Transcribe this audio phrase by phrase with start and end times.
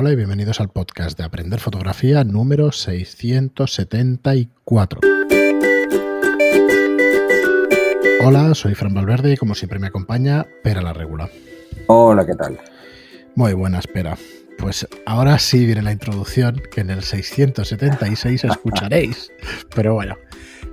[0.00, 5.00] Hola y bienvenidos al podcast de Aprender Fotografía número 674.
[8.24, 11.28] Hola, soy Fran Valverde y como siempre me acompaña Pera la Regula.
[11.88, 12.60] Hola, ¿qué tal?
[13.34, 14.16] Muy buena, espera.
[14.56, 19.32] Pues ahora sí viene la introducción que en el 676 escucharéis.
[19.74, 20.14] Pero bueno,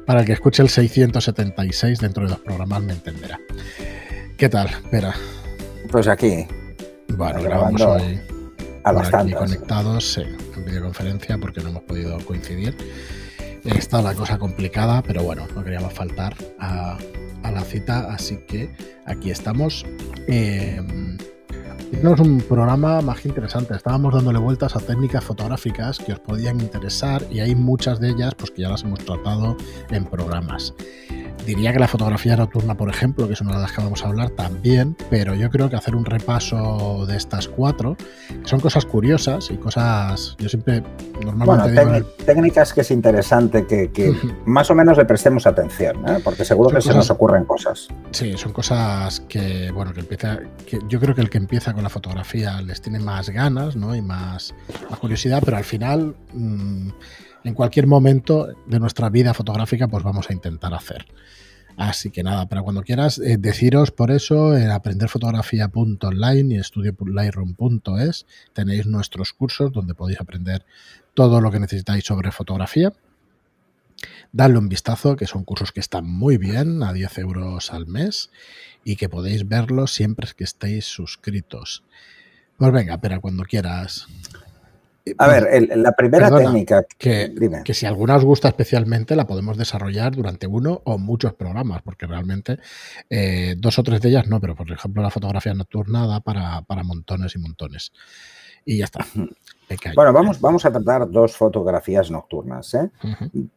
[0.06, 3.40] para el que escuche el 676 dentro de dos programas me entenderá.
[4.38, 5.16] ¿Qué tal, Pera?
[5.92, 6.46] Pues aquí.
[7.08, 8.20] Bueno, grabamos hoy
[8.86, 10.22] aquí conectados sí,
[10.56, 12.76] en videoconferencia porque no hemos podido coincidir.
[13.64, 16.98] Está la cosa complicada, pero bueno, no queríamos faltar a,
[17.44, 18.72] la cita, así que
[19.06, 19.86] aquí estamos.
[20.28, 20.80] Eh,
[21.92, 23.76] tenemos un programa más que interesante.
[23.76, 28.36] Estábamos dándole vueltas a técnicas fotográficas que os podían interesar y hay muchas de ellas
[28.36, 29.56] pues, que ya las hemos tratado
[29.90, 30.74] en programas.
[31.46, 34.08] Diría que la fotografía nocturna, por ejemplo, que es una de las que vamos a
[34.08, 37.96] hablar también, pero yo creo que hacer un repaso de estas cuatro
[38.46, 40.36] son cosas curiosas y cosas.
[40.40, 40.82] Yo siempre
[41.24, 41.86] normalmente.
[41.86, 46.20] Bueno, técnicas que es interesante que, más o menos le prestemos atención, ¿eh?
[46.24, 47.90] porque seguro que se nos ocurren cosas.
[48.10, 50.40] Sí, son cosas que, bueno, que empieza.
[50.66, 53.96] Que yo creo que el que empieza con la fotografía les tiene más ganas, ¿no?
[53.96, 54.56] Y más,
[55.00, 56.16] curiosidad, pero al final.
[56.34, 56.90] Mm,
[57.46, 61.06] en cualquier momento de nuestra vida fotográfica, pues vamos a intentar hacer.
[61.78, 68.88] Así que nada, para cuando quieras, eh, deciros por eso en aprenderfotografía.online y estudiolightroom.es tenéis
[68.88, 70.66] nuestros cursos donde podéis aprender
[71.14, 72.94] todo lo que necesitáis sobre fotografía.
[74.32, 78.32] Dadle un vistazo, que son cursos que están muy bien, a 10 euros al mes,
[78.86, 81.84] y que podéis verlos siempre que estéis suscritos.
[82.58, 84.08] Pues venga, pero cuando quieras.
[85.18, 90.16] A ver, la primera técnica que, que si alguna os gusta especialmente la podemos desarrollar
[90.16, 92.60] durante uno o muchos programas, porque realmente
[93.10, 96.84] eh, dos o tres de ellas no, pero por ejemplo la fotografía nocturna da para,
[96.84, 97.92] montones y montones.
[98.66, 99.06] Y ya está.
[99.96, 102.74] Bueno, vamos, vamos a tratar dos fotografías nocturnas.
[102.76, 102.90] ¿eh?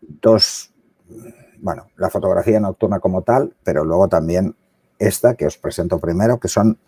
[0.00, 0.70] Dos,
[1.60, 4.54] bueno, la fotografía nocturna como tal, pero luego también
[4.98, 6.78] esta que os presento primero, que son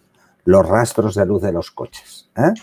[0.45, 2.29] los rastros de luz de los coches.
[2.37, 2.55] ¿eh?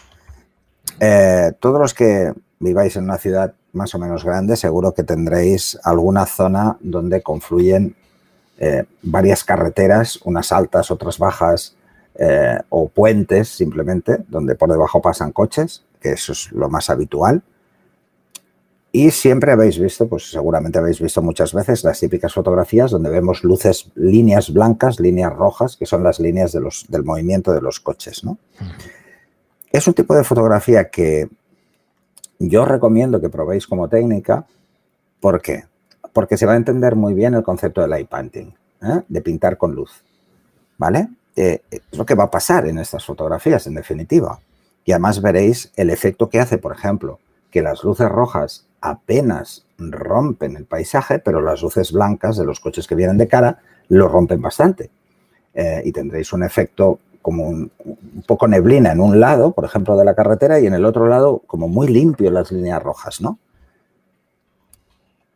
[0.99, 5.77] Eh, todos los que viváis en una ciudad más o menos grande, seguro que tendréis
[5.83, 7.95] alguna zona donde confluyen
[8.57, 11.73] eh, varias carreteras, unas altas, otras bajas,
[12.69, 17.43] o puentes simplemente, donde por debajo pasan coches, que eso es lo más habitual.
[18.97, 23.43] Y siempre habéis visto, pues seguramente habéis visto muchas veces las típicas fotografías donde vemos
[23.43, 28.39] luces, líneas blancas, líneas rojas, que son las líneas del movimiento de los coches, ¿no?
[29.71, 31.29] Es un tipo de fotografía que
[32.39, 34.47] yo recomiendo que probéis como técnica.
[35.19, 35.65] ¿Por qué?
[36.11, 39.03] Porque se va a entender muy bien el concepto de light painting, ¿eh?
[39.07, 39.91] de pintar con luz.
[40.79, 41.07] ¿Vale?
[41.35, 44.39] Eh, es lo que va a pasar en estas fotografías, en definitiva.
[44.85, 47.19] Y además veréis el efecto que hace, por ejemplo,
[47.51, 52.87] que las luces rojas apenas rompen el paisaje, pero las luces blancas de los coches
[52.87, 54.89] que vienen de cara lo rompen bastante.
[55.53, 57.71] Eh, y tendréis un efecto como un,
[58.25, 61.41] poco neblina en un lado, por ejemplo, de la carretera, y en el otro lado
[61.47, 63.39] como muy limpio las líneas rojas, ¿no?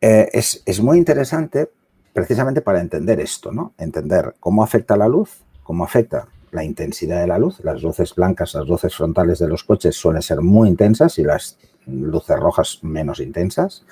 [0.00, 1.70] Eh, es, muy interesante
[2.12, 3.72] precisamente para entender esto, ¿no?
[3.78, 7.58] Entender cómo afecta la luz, cómo afecta la intensidad de la luz.
[7.64, 11.58] Las luces blancas, las luces frontales de los coches suelen ser muy intensas y las
[11.86, 13.84] luces rojas menos intensas.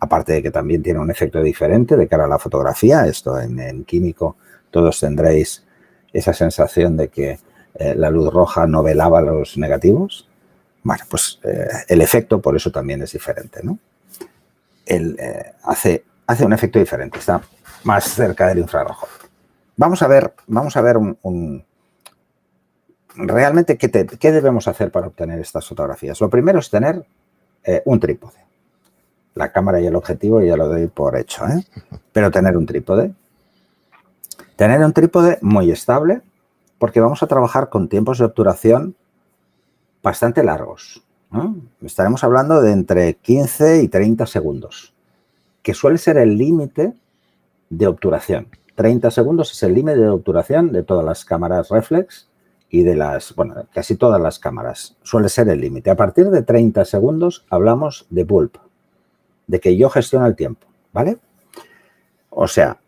[0.00, 3.06] Aparte de que también tiene un efecto diferente de cara a la fotografía.
[3.06, 4.36] Esto en, químico
[4.70, 5.64] todos tendréis
[6.12, 7.38] esa sensación de que
[7.74, 10.28] eh, la luz roja no velaba los negativos.
[10.82, 13.78] Bueno, pues eh, el efecto por eso también es diferente, ¿no?
[14.86, 17.42] Eh, hace, hace un efecto diferente, está
[17.84, 19.06] más cerca del infrarrojo.
[19.76, 21.64] Vamos a ver, vamos a ver un,
[23.18, 26.20] realmente ¿qué, qué, debemos hacer para obtener estas fotografías.
[26.20, 27.04] Lo primero es tener
[27.84, 28.38] un trípode.
[29.34, 31.44] La cámara y el objetivo ya lo doy por hecho,
[32.12, 33.12] pero tener un trípode
[34.58, 36.20] Tener un trípode muy estable
[36.80, 38.96] porque vamos a trabajar con tiempos de obturación
[40.02, 41.04] bastante largos.
[41.80, 44.94] Estaremos hablando de entre 15 y 30 segundos,
[45.62, 46.92] que suele ser el límite
[47.70, 48.48] de obturación.
[48.74, 52.27] 30 segundos es el límite de obturación de todas las cámaras reflex
[52.70, 54.96] y de las, bueno, casi todas las cámaras.
[55.02, 55.90] Suele ser el límite.
[55.90, 58.58] A partir de 30 segundos hablamos de bulb,
[59.46, 61.18] de que yo gestiono el tiempo, ¿vale?
[62.30, 62.78] O sea,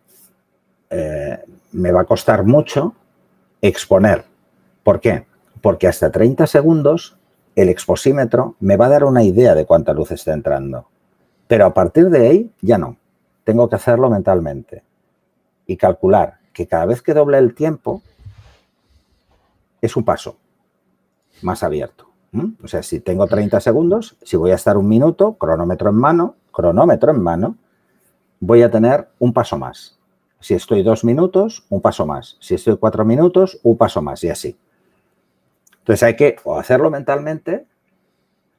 [0.91, 1.39] eh,
[1.73, 2.95] me va a costar mucho
[3.63, 4.25] exponer.
[4.83, 5.27] ¿Por qué?
[5.63, 7.17] Porque hasta 30 segundos
[7.57, 10.89] el exposímetro me va a dar una idea de cuánta luz está entrando.
[11.47, 12.97] Pero a partir de ahí ya no.
[13.45, 14.83] Tengo que hacerlo mentalmente
[15.67, 18.03] y calcular que cada vez que doble el tiempo
[19.81, 20.37] es un paso
[21.43, 22.09] más abierto.
[22.63, 26.37] O sea, si tengo 30 segundos, si voy a estar un minuto, cronómetro en mano,
[26.53, 27.57] cronómetro en mano,
[28.39, 29.99] voy a tener un paso más.
[30.39, 32.37] Si estoy dos minutos, un paso más.
[32.41, 34.57] Si estoy cuatro minutos, un paso más y así.
[35.81, 37.67] Entonces hay que o hacerlo mentalmente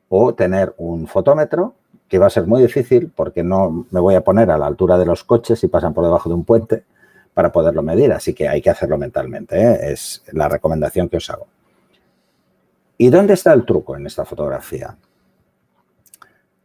[0.09, 1.75] o tener un fotómetro,
[2.09, 4.97] que va a ser muy difícil porque no me voy a poner a la altura
[4.97, 6.83] de los coches si pasan por debajo de un puente
[7.33, 8.11] para poderlo medir.
[8.11, 9.57] Así que hay que hacerlo mentalmente.
[9.57, 9.91] ¿eh?
[9.91, 11.47] Es la recomendación que os hago.
[12.97, 14.95] ¿Y dónde está el truco en esta fotografía?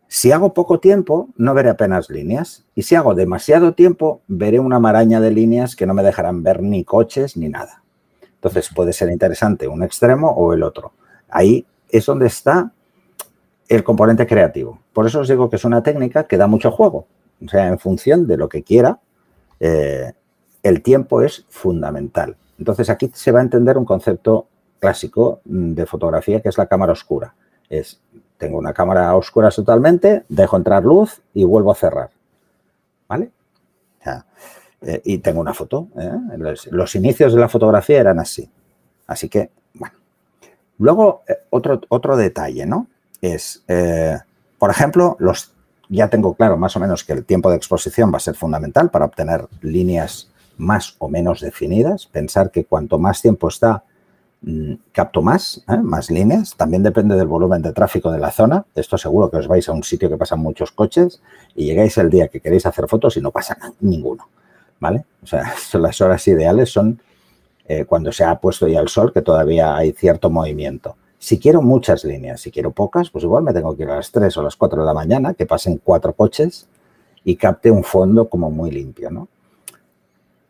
[0.09, 2.65] Si hago poco tiempo, no veré apenas líneas.
[2.75, 6.63] Y si hago demasiado tiempo, veré una maraña de líneas que no me dejarán ver
[6.63, 7.83] ni coches ni nada.
[8.35, 10.93] Entonces puede ser interesante un extremo o el otro.
[11.29, 12.73] Ahí es donde está
[13.69, 14.81] el componente creativo.
[14.93, 17.07] Por eso os digo que es una técnica que da mucho juego.
[17.45, 19.01] O sea, en función de lo que quiera,
[19.59, 20.12] eh,
[20.67, 22.37] el tiempo es fundamental.
[22.59, 24.49] Entonces aquí se va a entender un concepto
[24.79, 27.35] clásico mm, de fotografía, que es la cámara oscura.
[27.69, 28.01] Es,
[28.39, 32.11] tengo una cámara oscura totalmente, dejo entrar luz y vuelvo a cerrar.
[33.09, 33.31] ¿Vale?
[34.83, 35.89] Eh, y tengo una foto.
[35.97, 36.11] ¿eh?
[36.71, 38.49] Los, inicios de la fotografía eran así.
[39.07, 39.97] Así que, bueno.
[40.79, 42.87] Luego, eh, otro, otro detalle, ¿no?
[43.21, 43.65] Es,
[44.59, 45.55] por ejemplo, los,
[45.89, 48.91] ya tengo claro más o menos que el tiempo de exposición va a ser fundamental
[48.91, 52.06] para obtener líneas más o menos definidas.
[52.06, 53.85] Pensar que cuanto más tiempo está
[54.43, 55.79] Mm, capto más, ¿eh?
[55.82, 56.55] más líneas.
[56.56, 58.64] También depende del volumen de tráfico de la zona.
[58.75, 61.20] Esto seguro que os vais a un sitio que pasan muchos coches
[61.55, 64.29] y llegáis el día que queréis hacer fotos y no pasa ninguno.
[64.79, 65.05] ¿Vale?
[65.23, 67.00] O sea, las horas ideales son
[67.67, 70.97] eh, cuando se ha puesto ya el sol, que todavía hay cierto movimiento.
[71.19, 74.12] Si quiero muchas líneas, si quiero pocas, pues igual me tengo que ir a las
[74.12, 76.69] 3 o las 4 de la mañana, que pasen cuatro coches
[77.25, 79.26] y capte un fondo como muy limpio, ¿no?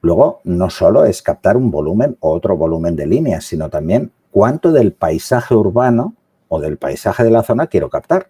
[0.03, 4.73] Luego, no solo es captar un volumen o otro volumen de líneas, sino también cuánto
[4.73, 6.15] del paisaje urbano
[6.49, 8.29] o del paisaje de la zona quiero captar.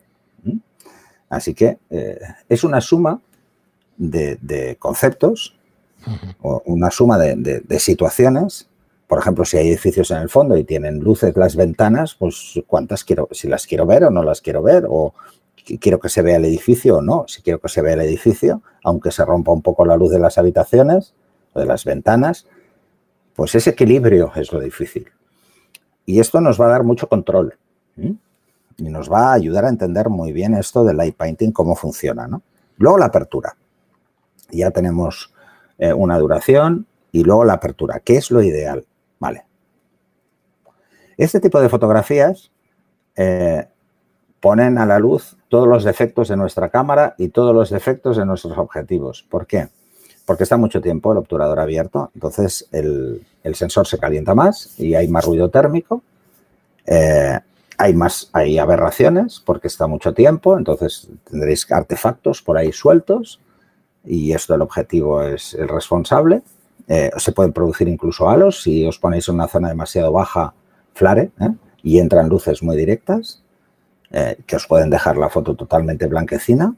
[1.29, 3.21] Así que eh, es una suma
[3.97, 5.57] de, conceptos
[6.43, 8.69] o una suma de, situaciones.
[9.09, 13.05] Por ejemplo, si hay edificios en el fondo y tienen luces las ventanas, pues cuántas
[13.05, 15.15] quiero, si las quiero ver o no las quiero ver, o
[15.81, 17.25] quiero que se vea el edificio o no.
[17.29, 20.19] Si quiero que se vea el edificio, aunque se rompa un poco la luz de
[20.19, 21.15] las habitaciones,
[21.57, 22.47] de las ventanas,
[23.35, 25.09] pues ese equilibrio es lo difícil.
[26.05, 27.59] Y esto nos va a dar mucho control
[28.79, 32.27] y nos va a ayudar a entender muy bien esto del light painting, cómo funciona.
[32.27, 32.43] ¿no?
[32.77, 33.57] Luego la apertura.
[34.51, 35.33] Ya tenemos
[35.79, 38.01] eh, una duración y luego la apertura.
[38.01, 38.85] ¿Qué es lo ideal?
[39.19, 39.45] Vale.
[41.17, 42.51] Este tipo de fotografías
[43.17, 43.67] eh,
[44.41, 48.27] ponen a la luz todos los defectos de nuestra cámara y todos los defectos de
[48.27, 49.27] nuestros objetivos.
[49.29, 49.69] ¿Por qué?
[50.27, 53.25] Porque está mucho tiempo el obturador abierto, entonces el,
[53.55, 56.03] sensor se calienta más y hay más ruido térmico,
[56.85, 57.39] eh,
[57.79, 63.41] hay más, hay aberraciones porque está mucho tiempo, entonces tendréis artefactos por ahí sueltos
[64.05, 66.43] y esto el objetivo es el responsable.
[66.89, 70.55] Eh, se pueden producir incluso halos si os ponéis en una zona demasiado baja,
[70.95, 71.51] flare, ¿eh?
[71.83, 73.43] y entran luces muy directas
[74.47, 76.75] que os pueden dejar la foto totalmente blanquecina.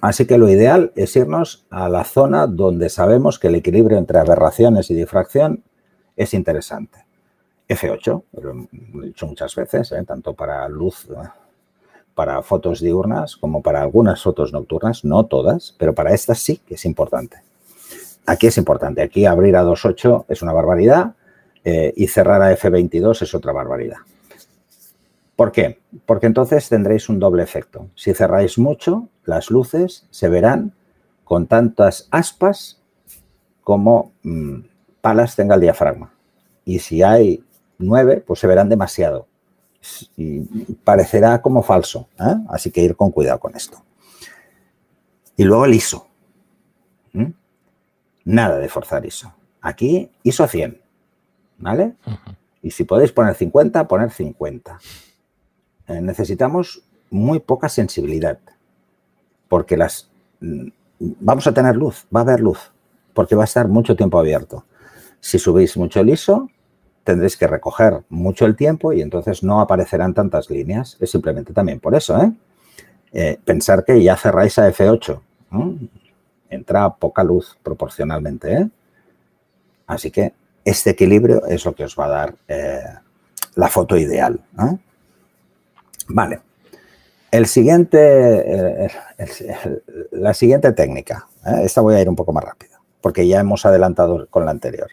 [0.00, 4.18] Así que lo ideal es irnos a la zona donde sabemos que el equilibrio entre
[4.18, 5.64] aberraciones y difracción
[6.16, 7.04] es interesante.
[7.68, 10.04] F8, lo he dicho muchas veces, ¿eh?
[10.04, 11.08] tanto para luz,
[12.14, 16.74] para fotos diurnas como para algunas fotos nocturnas, no todas, pero para estas sí que
[16.74, 17.38] es importante.
[18.26, 21.14] Aquí es importante, aquí abrir a 2.8 es una barbaridad
[21.64, 23.98] eh, y cerrar a F22 es otra barbaridad.
[25.36, 25.78] ¿Por qué?
[26.04, 27.88] Porque entonces tendréis un doble efecto.
[27.94, 30.74] Si cerráis mucho, las luces se verán
[31.24, 32.82] con tantas aspas
[33.62, 34.60] como mm,
[35.00, 36.12] palas tenga el diafragma.
[36.64, 37.42] Y si hay
[37.78, 39.28] nueve, pues se verán demasiado.
[40.16, 40.40] Y
[40.84, 42.08] parecerá como falso.
[42.18, 42.34] ¿eh?
[42.48, 43.82] Así que ir con cuidado con esto.
[45.36, 46.06] Y luego el ISO.
[48.24, 49.32] Nada de forzar ISO.
[49.62, 50.80] Aquí ISO 100.
[51.58, 51.94] ¿Vale?
[52.62, 54.78] Y si podéis poner 50, poner 50.
[55.88, 58.38] Eh, necesitamos muy poca sensibilidad,
[59.50, 60.08] porque las
[60.40, 60.68] mm,
[61.00, 62.70] vamos a tener luz, va a haber luz,
[63.12, 64.64] porque va a estar mucho tiempo abierto.
[65.18, 66.48] Si subís mucho el ISO,
[67.04, 70.96] tendréis que recoger mucho el tiempo y entonces no aparecerán tantas líneas.
[71.00, 72.32] Es simplemente también por eso, ¿eh?
[73.12, 75.20] eh pensar que ya cerráis a F8.
[76.48, 78.70] Entra poca luz proporcionalmente, ¿eh?
[79.88, 80.32] Así que
[80.64, 82.34] este equilibrio es lo que os va a dar
[83.56, 84.40] la foto ideal.
[86.06, 86.49] Vale.
[87.30, 88.90] El siguiente, eh,
[90.10, 91.62] la siguiente técnica, ¿eh?
[91.62, 94.88] esta voy a ir un poco más rápido, porque ya hemos adelantado con la anterior.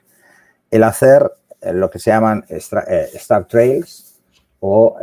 [0.69, 4.19] El hacer eh, lo que se llaman Star Trails
[4.59, 4.97] o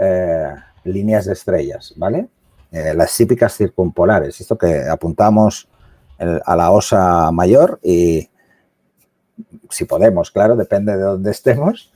[0.85, 2.29] líneas de estrellas, ¿vale?
[2.71, 5.69] Las típicas circumpolares, esto que apuntamos
[6.19, 8.29] a la osa mayor y
[9.71, 11.93] si podemos, claro, depende de dónde estemos,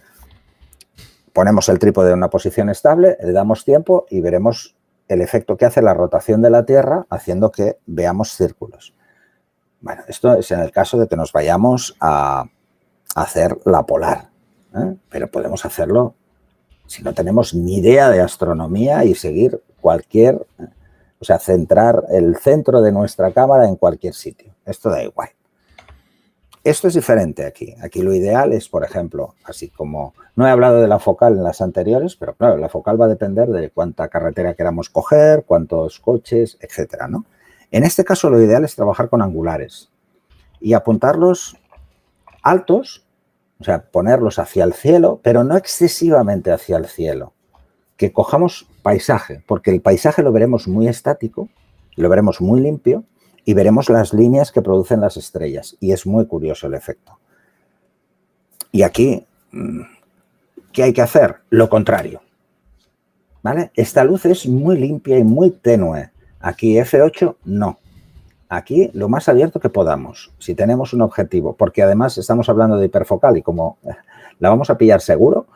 [1.32, 4.77] ponemos el trípode en una posición estable, le damos tiempo y veremos
[5.08, 8.94] el efecto que hace la rotación de la Tierra haciendo que veamos círculos.
[9.80, 12.46] Bueno, esto es en el caso de que nos vayamos a,
[13.14, 14.28] hacer la polar,
[14.76, 14.94] ¿eh?
[15.08, 16.14] pero podemos hacerlo
[16.86, 20.46] si no tenemos ni idea de astronomía y seguir cualquier,
[21.18, 24.54] o sea, centrar el centro de nuestra cámara en cualquier sitio.
[24.64, 25.30] Esto da igual.
[26.68, 27.74] Esto es diferente aquí.
[27.82, 31.42] Aquí lo ideal es, por ejemplo, así como no he hablado de la focal en
[31.42, 35.98] las anteriores, pero claro, la focal va a depender de cuánta carretera queramos coger, cuántos
[35.98, 37.24] coches, etcétera, ¿no?
[37.70, 39.88] En este caso lo ideal es trabajar con angulares
[40.60, 41.56] y apuntarlos
[42.42, 43.06] altos
[43.60, 47.32] o sea, ponerlos hacia el cielo, pero no excesivamente hacia el cielo.
[47.96, 51.48] Que cojamos paisaje, porque el paisaje lo veremos muy estático,
[51.96, 53.04] lo veremos muy limpio
[53.48, 55.74] y veremos las líneas que producen las estrellas.
[55.80, 57.18] Y es muy curioso el efecto.
[58.70, 59.80] Y aquí, mm,
[60.70, 61.36] ¿qué hay que hacer?
[61.48, 62.20] Lo contrario.
[63.42, 63.70] ¿Vale?
[63.72, 66.10] Esta luz es muy limpia y muy tenue.
[66.40, 67.78] Aquí F8 no
[68.50, 72.86] aquí lo más abierto que podamos, si tenemos un objetivo, porque además estamos hablando de
[72.86, 73.78] hiperfocal y como
[74.40, 75.46] la vamos a pillar seguro,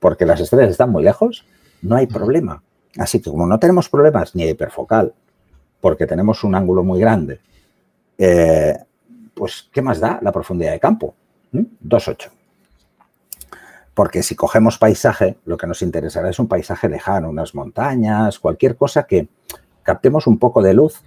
[0.00, 1.44] porque las estrellas están muy lejos,
[1.82, 2.62] no hay problema.
[2.96, 5.12] Así que como no tenemos problemas ni de hiperfocal,
[5.84, 7.40] porque tenemos un ángulo muy grande,
[8.16, 8.74] eh,
[9.34, 11.14] pues ¿qué más da la profundidad de campo?
[11.52, 12.30] 2,8.
[12.30, 12.32] ¿Mm?
[13.92, 18.76] Porque si cogemos paisaje, lo que nos interesará es un paisaje lejano, unas montañas, cualquier
[18.76, 19.28] cosa que
[19.82, 21.02] captemos un poco de luz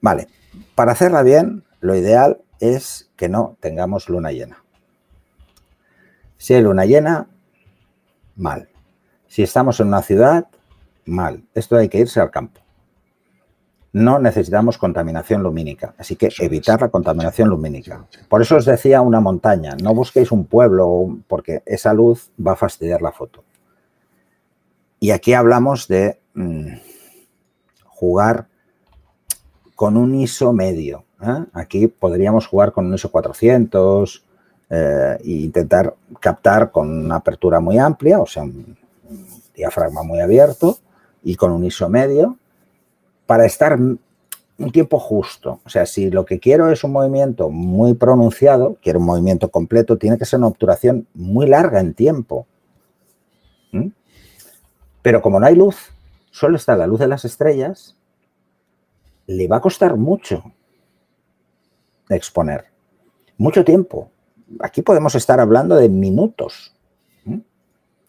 [0.00, 0.26] Vale,
[0.74, 4.64] para hacerla bien, lo ideal es que no tengamos luna llena.
[6.36, 7.28] Si hay luna llena,
[8.34, 8.68] mal.
[9.28, 10.48] Si estamos en una ciudad,
[11.04, 11.44] mal.
[11.54, 12.63] Esto hay que irse al campo.
[13.94, 18.04] No necesitamos contaminación lumínica, así que evitar la contaminación lumínica.
[18.28, 22.56] Por eso os decía una montaña, no busquéis un pueblo porque esa luz va a
[22.56, 23.44] fastidiar la foto.
[24.98, 26.72] Y aquí hablamos de mm,
[27.86, 28.48] jugar
[29.76, 31.04] con un ISO medio.
[31.22, 31.44] ¿eh?
[31.52, 34.24] Aquí podríamos jugar con un ISO 400
[34.70, 38.76] e intentar captar con una apertura muy amplia, o sea, un
[39.54, 40.78] diafragma muy abierto
[41.22, 42.38] y con un ISO medio
[43.26, 45.60] para estar un tiempo justo.
[45.64, 49.98] O sea, si lo que quiero es un movimiento muy pronunciado, quiero un movimiento completo,
[49.98, 52.46] tiene que ser una obturación muy larga en tiempo.
[55.02, 55.92] Pero como no hay luz,
[56.30, 57.96] solo está la luz de las estrellas,
[59.26, 60.44] le va a costar mucho
[62.08, 62.66] exponer.
[63.36, 64.10] Mucho tiempo.
[64.60, 66.72] Aquí podemos estar hablando de minutos.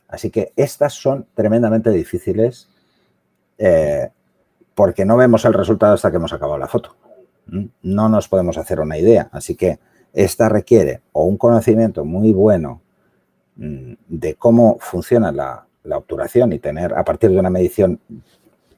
[0.07, 2.69] Así que estas son tremendamente difíciles
[3.57, 4.09] eh,
[4.75, 6.95] porque no vemos el resultado hasta que hemos acabado la foto.
[7.81, 9.29] No nos podemos hacer una idea.
[9.31, 9.79] Así que
[10.13, 12.81] esta requiere o un conocimiento muy bueno
[13.55, 17.99] de cómo funciona la, la obturación y tener a partir de una medición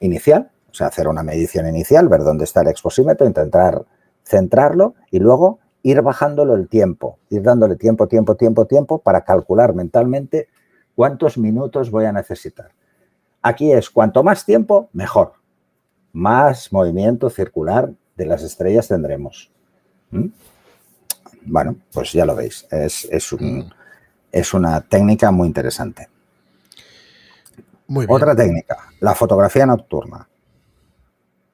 [0.00, 3.84] inicial, o sea, hacer una medición inicial, ver dónde está el exposímetro, intentar
[4.24, 9.74] centrarlo y luego ir bajándolo el tiempo, ir dándole tiempo, tiempo, tiempo, tiempo para calcular
[9.74, 10.48] mentalmente
[10.94, 12.70] cuántos minutos voy a necesitar.
[13.42, 15.32] Aquí es cuanto más tiempo, mejor.
[16.12, 19.50] Más movimiento circular de las estrellas tendremos.
[20.10, 20.26] ¿Mm?
[21.46, 22.66] Bueno, pues ya lo veis.
[22.70, 26.08] Es, es una técnica muy interesante.
[28.08, 30.28] Otra técnica, la fotografía nocturna.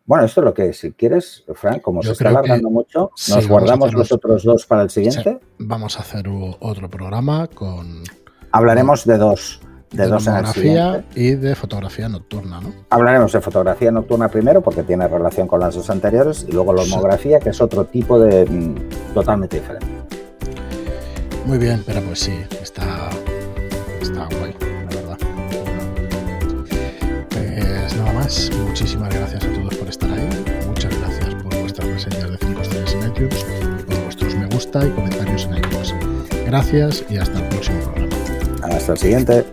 [0.06, 3.94] Bueno, esto es lo que si quieres, Frank, como se está alargando mucho, nos guardamos
[3.94, 5.40] los otros dos para el siguiente.
[5.58, 8.02] Vamos a hacer otro programa con.
[8.50, 9.60] Hablaremos de dos.
[9.90, 12.72] De, dos fotografía y de fotografía nocturna, ¿no?
[12.90, 16.82] Hablaremos de fotografía nocturna primero porque tiene relación con las dos anteriores y luego la
[16.82, 19.86] homografía, que es otro tipo de mm, totalmente diferente.
[21.46, 23.10] Muy bien, pero pues sí, está,
[24.00, 25.18] está guay, la verdad.
[27.28, 29.88] Pues nada más, muchísimas gracias a todos por
[34.04, 35.94] vuestros me gusta y comentarios en iTunes.
[36.46, 38.16] Gracias y hasta el próximo programa.
[38.62, 39.44] Hasta el siguiente.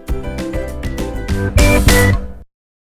[1.49, 2.30] Thank